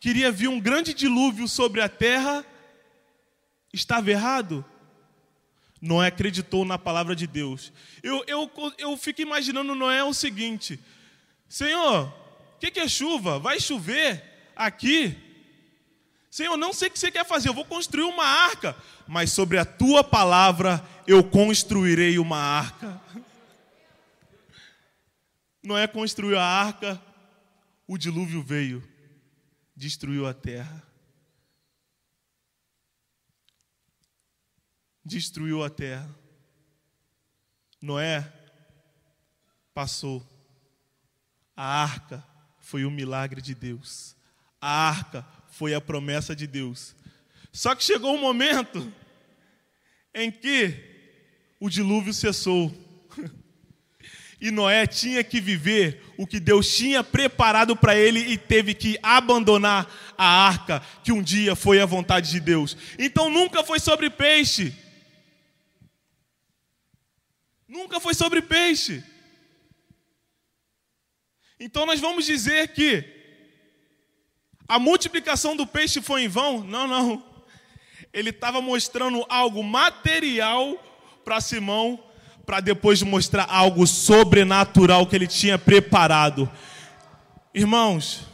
[0.00, 2.44] que iria vir um grande dilúvio sobre a terra
[3.72, 4.64] estava errado?
[5.80, 7.70] Noé acreditou na palavra de Deus.
[8.02, 10.80] Eu, eu, eu fico imaginando Noé o seguinte:
[11.46, 12.08] Senhor,
[12.56, 13.38] o que, que é chuva?
[13.38, 14.24] Vai chover
[14.56, 15.14] aqui?
[16.34, 18.76] Senhor, não sei o que você quer fazer, eu vou construir uma arca,
[19.06, 23.00] mas sobre a tua palavra eu construirei uma arca.
[25.62, 27.00] Noé construiu a arca,
[27.86, 28.82] o dilúvio veio,
[29.76, 30.82] destruiu a terra.
[35.04, 36.10] destruiu a terra.
[37.80, 38.32] Noé
[39.72, 40.26] passou.
[41.56, 42.26] A arca
[42.58, 44.16] foi o milagre de Deus.
[44.60, 45.22] A arca
[45.56, 46.94] foi a promessa de Deus.
[47.52, 48.92] Só que chegou um momento
[50.12, 50.74] em que
[51.60, 52.72] o dilúvio cessou.
[54.40, 58.98] E Noé tinha que viver o que Deus tinha preparado para ele e teve que
[59.02, 62.76] abandonar a arca, que um dia foi a vontade de Deus.
[62.98, 64.74] Então nunca foi sobre peixe,
[67.74, 69.02] Nunca foi sobre peixe.
[71.58, 73.13] Então nós vamos dizer que
[74.66, 76.62] a multiplicação do peixe foi em vão?
[76.64, 77.22] Não, não.
[78.12, 80.76] Ele estava mostrando algo material
[81.24, 81.98] para Simão,
[82.46, 86.50] para depois mostrar algo sobrenatural que ele tinha preparado.
[87.52, 88.26] Irmãos,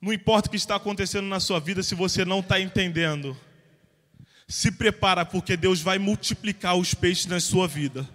[0.00, 3.36] não importa o que está acontecendo na sua vida se você não está entendendo
[4.50, 8.06] se prepara porque Deus vai multiplicar os peixes na sua vida.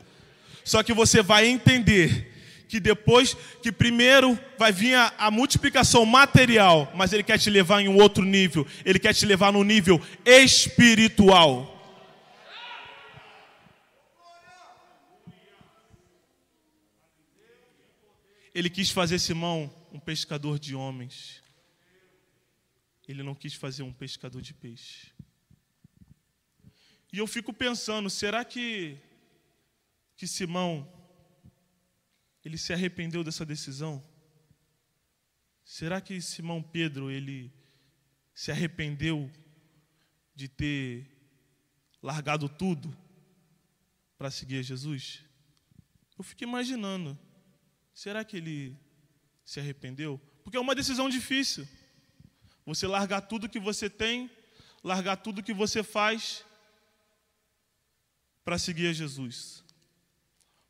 [0.66, 2.35] Só que você vai entender
[2.76, 7.82] que depois, que primeiro vai vir a, a, multiplicação material, mas Ele quer te levar
[7.82, 8.68] em um outro nível.
[8.84, 11.72] Ele quer te levar no nível espiritual.
[18.54, 21.42] Ele quis fazer Simão um pescador de homens.
[23.08, 25.14] Ele não quis fazer um pescador de peixe.
[27.14, 28.98] E eu fico pensando, será que
[30.18, 30.88] que Simão
[32.46, 34.02] ele se arrependeu dessa decisão?
[35.64, 37.52] Será que Simão Pedro ele
[38.36, 39.32] se arrependeu
[40.36, 41.12] de ter
[42.04, 42.96] largado tudo
[44.16, 45.26] para seguir Jesus?
[46.16, 47.18] Eu fico imaginando,
[47.92, 48.78] será que ele
[49.44, 50.22] se arrependeu?
[50.44, 51.68] Porque é uma decisão difícil.
[52.64, 54.30] Você largar tudo que você tem,
[54.84, 56.46] largar tudo que você faz
[58.44, 59.64] para seguir a Jesus.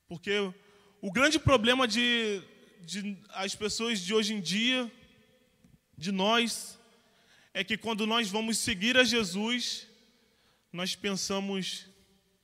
[0.08, 0.54] Porque
[1.06, 2.42] o grande problema de,
[2.82, 4.92] de as pessoas de hoje em dia,
[5.96, 6.80] de nós,
[7.54, 9.88] é que quando nós vamos seguir a Jesus,
[10.74, 11.86] nós pensamos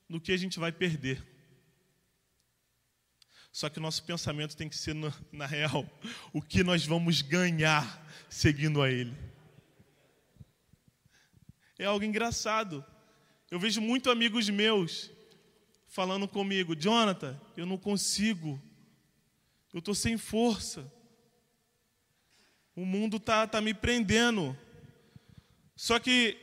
[0.08, 1.26] no que a gente vai perder.
[3.52, 5.84] Só que o nosso pensamento tem que ser, na, na real,
[6.32, 9.18] o que nós vamos ganhar seguindo a Ele.
[11.80, 12.86] É algo engraçado.
[13.50, 15.10] Eu vejo muito amigos meus
[15.92, 18.60] falando comigo: Jonathan, eu não consigo,
[19.74, 20.92] eu estou sem força,
[22.76, 24.58] o mundo está tá me prendendo.
[25.76, 26.38] Só que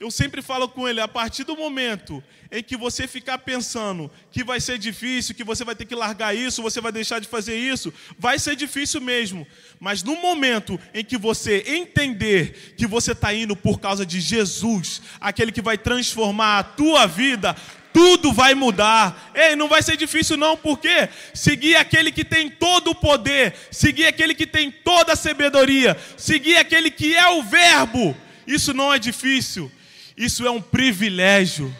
[0.00, 4.44] eu sempre falo com ele, a partir do momento em que você ficar pensando que
[4.44, 7.56] vai ser difícil, que você vai ter que largar isso, você vai deixar de fazer
[7.56, 9.46] isso, vai ser difícil mesmo.
[9.80, 15.00] Mas no momento em que você entender que você está indo por causa de Jesus,
[15.20, 17.56] aquele que vai transformar a tua vida,
[17.94, 19.30] tudo vai mudar.
[19.32, 24.06] Ei, não vai ser difícil não, porque seguir aquele que tem todo o poder, seguir
[24.06, 28.14] aquele que tem toda a sabedoria, seguir aquele que é o verbo,
[28.46, 29.70] isso não é difícil.
[30.16, 31.74] Isso é um privilégio.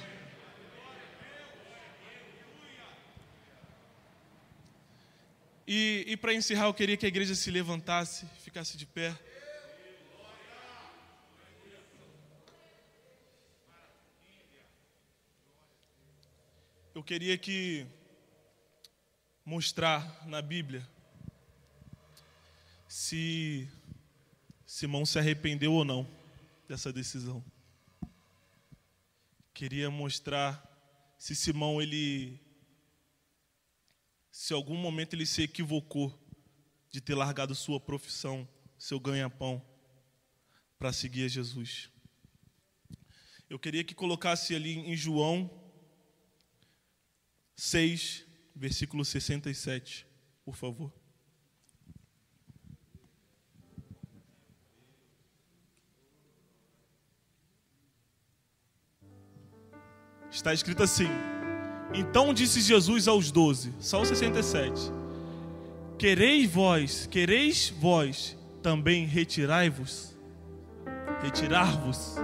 [5.67, 9.15] E, e para encerrar, eu queria que a igreja se levantasse, ficasse de pé.
[16.95, 17.85] Eu queria que
[19.45, 20.89] mostrar na Bíblia
[22.87, 23.69] se
[24.65, 26.09] Simão se arrependeu ou não
[26.69, 27.45] dessa decisão.
[29.53, 30.65] Queria mostrar
[31.19, 32.41] se Simão ele
[34.31, 36.17] se algum momento ele se equivocou
[36.91, 39.61] de ter largado sua profissão, seu ganha-pão
[40.79, 41.91] para seguir a Jesus.
[43.51, 45.64] Eu queria que colocasse ali em João
[47.55, 48.25] 6,
[48.55, 50.07] versículo 67.
[50.45, 50.93] por favor.
[60.31, 61.09] Está escrito assim:
[61.95, 64.93] Então disse Jesus aos doze, Salmo 67:
[65.97, 70.17] Quereis vós, quereis vós também retirai-vos?
[71.23, 72.17] Retirar-vos?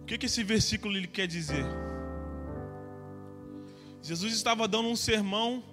[0.00, 1.83] O que, que esse versículo ele quer dizer?
[4.04, 5.64] Jesus estava dando um sermão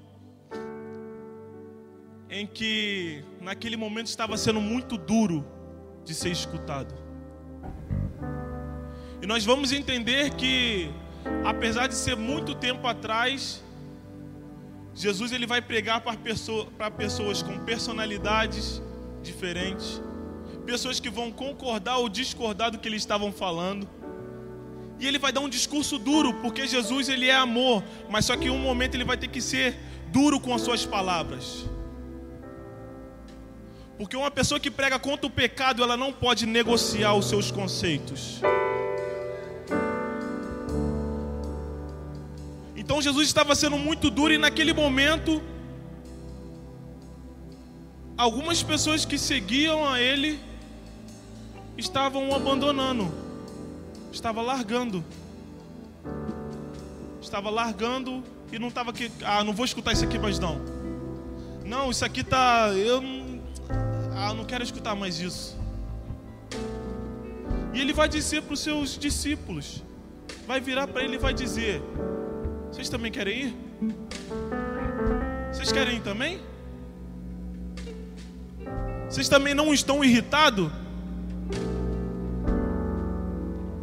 [2.29, 5.45] em que naquele momento estava sendo muito duro
[6.05, 6.95] de ser escutado.
[9.21, 10.89] E nós vamos entender que,
[11.43, 13.61] apesar de ser muito tempo atrás,
[14.95, 16.67] Jesus ele vai pregar para pessoa,
[16.97, 18.81] pessoas com personalidades
[19.21, 20.01] diferentes,
[20.65, 23.89] pessoas que vão concordar ou discordar do que eles estavam falando.
[25.01, 28.45] E ele vai dar um discurso duro, porque Jesus ele é amor, mas só que
[28.45, 29.75] em um momento ele vai ter que ser
[30.09, 31.65] duro com as suas palavras.
[33.97, 38.41] Porque uma pessoa que prega contra o pecado, ela não pode negociar os seus conceitos.
[42.75, 45.41] Então Jesus estava sendo muito duro e naquele momento
[48.15, 50.39] algumas pessoas que seguiam a ele
[51.75, 53.20] estavam o abandonando.
[54.11, 55.03] Estava largando.
[57.21, 60.59] Estava largando e não estava aqui, ah, não vou escutar isso aqui mais não.
[61.65, 63.01] Não, isso aqui tá, eu
[64.13, 65.57] ah, não quero escutar mais isso.
[67.73, 69.81] E ele vai dizer para os seus discípulos,
[70.45, 71.81] vai virar para ele e vai dizer:
[72.69, 73.55] vocês também querem ir?
[75.51, 76.41] Vocês querem ir também?
[79.09, 80.71] Vocês também não estão irritados?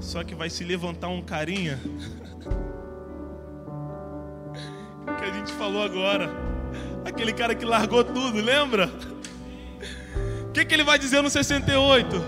[0.09, 1.79] Só que vai se levantar um carinha
[5.19, 6.31] que a gente falou agora.
[7.05, 8.91] Aquele cara que largou tudo, lembra?
[10.49, 12.25] O que, que ele vai dizer no 68?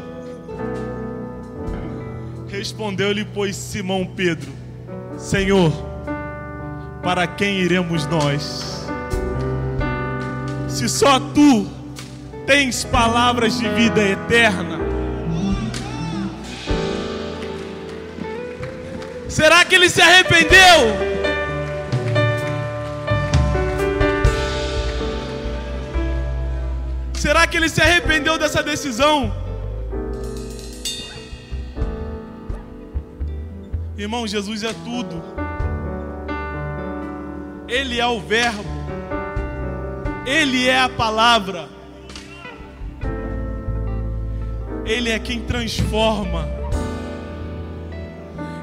[2.49, 4.53] Respondeu-lhe, pois, Simão Pedro:
[5.17, 5.73] Senhor,
[7.03, 8.87] para quem iremos nós?
[10.69, 11.67] Se só tu
[12.45, 14.90] tens palavras de vida eterna.
[19.31, 20.79] Será que ele se arrependeu?
[27.15, 29.33] Será que ele se arrependeu dessa decisão?
[33.97, 35.23] Irmão, Jesus é tudo.
[37.69, 38.65] Ele é o Verbo,
[40.27, 41.69] Ele é a palavra,
[44.85, 46.60] Ele é quem transforma.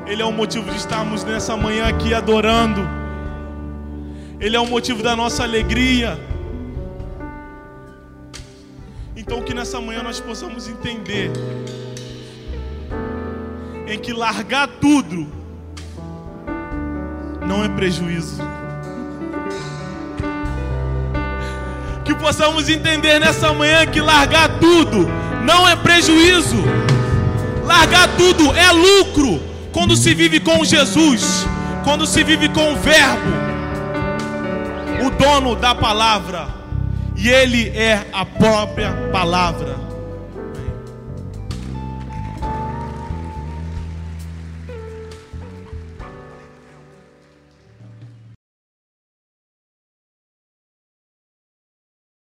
[0.07, 2.87] Ele é o motivo de estarmos nessa manhã aqui adorando,
[4.39, 6.17] Ele é o motivo da nossa alegria.
[9.15, 11.31] Então, que nessa manhã nós possamos entender
[13.85, 15.27] em que largar tudo
[17.45, 18.41] não é prejuízo.
[22.05, 25.09] que possamos entender nessa manhã que largar tudo
[25.43, 26.55] não é prejuízo,
[27.65, 31.45] largar tudo é lucro quando se vive com Jesus,
[31.83, 33.29] quando se vive com o Verbo,
[35.05, 36.47] o dono da palavra,
[37.15, 39.66] e Ele é a própria palavra.